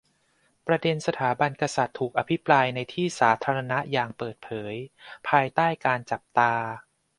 [0.67, 4.75] ประเด็นสถาบันกษัตริย์ถูกอภิปรายในที่สาธารณะอย่างเปิดเผย
[5.29, 6.53] ภายใต้การจับตา